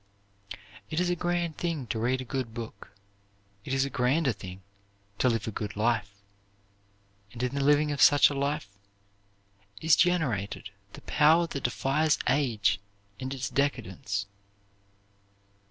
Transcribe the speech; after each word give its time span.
"It 0.89 0.99
is 0.99 1.11
a 1.11 1.15
grand 1.15 1.57
thing 1.57 1.85
to 1.89 1.99
read 1.99 2.21
a 2.21 2.25
good 2.25 2.55
book 2.55 2.89
it 3.63 3.71
is 3.71 3.85
a 3.85 3.89
grander 3.91 4.31
thing 4.31 4.63
to 5.19 5.29
live 5.29 5.45
a 5.47 5.51
good 5.51 5.75
life 5.77 6.09
and 7.31 7.43
in 7.43 7.53
the 7.53 7.63
living 7.63 7.91
of 7.91 8.01
such 8.01 8.31
life 8.31 8.79
is 9.79 9.95
generated 9.95 10.71
the 10.93 11.01
power 11.01 11.45
that 11.45 11.61
defies 11.65 12.17
age 12.27 12.79
and 13.19 13.31
its 13.31 13.47
decadence." 13.47 14.25